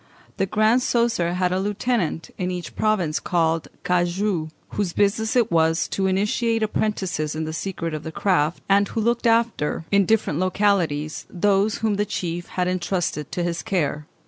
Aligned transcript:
The 0.37 0.47
Grand 0.47 0.81
Coesre 0.81 1.35
had 1.35 1.51
a 1.51 1.59
lieutenant 1.59 2.31
in 2.39 2.49
each 2.49 2.75
province 2.75 3.19
called 3.19 3.67
cagou, 3.83 4.49
whose 4.69 4.93
business 4.93 5.35
it 5.35 5.51
was 5.51 5.87
to 5.89 6.07
initiate 6.07 6.63
apprentices 6.63 7.35
in 7.35 7.43
the 7.45 7.53
secrets 7.53 7.95
of 7.95 8.01
the 8.01 8.11
craft, 8.11 8.63
and 8.67 8.87
who 8.87 8.99
looked 8.99 9.27
after, 9.27 9.85
in 9.91 10.07
different 10.07 10.39
localities, 10.39 11.27
those 11.29 11.77
whom 11.85 11.97
the 11.97 12.05
chief 12.07 12.47
had 12.47 12.67
entrusted 12.67 13.31
to 13.33 13.43
his 13.43 13.61
care. 13.61 14.07